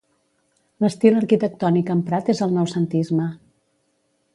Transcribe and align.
L'estil 0.83 1.19
arquitectònic 1.19 1.93
emprat 1.97 2.35
és 2.37 2.45
el 2.47 2.59
noucentisme. 2.59 3.33